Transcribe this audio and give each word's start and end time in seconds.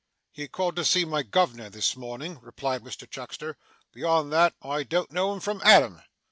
'He 0.31 0.47
called 0.47 0.75
to 0.77 0.83
see 0.83 1.05
my 1.05 1.21
Governor 1.21 1.69
this 1.69 1.95
morning,' 1.95 2.39
replied 2.41 2.81
Mr 2.81 3.07
Chuckster; 3.07 3.55
'beyond 3.93 4.31
that, 4.33 4.55
I 4.59 4.81
don't 4.81 5.11
know 5.11 5.31
him 5.31 5.39
from 5.39 5.61
Adam. 5.63 6.01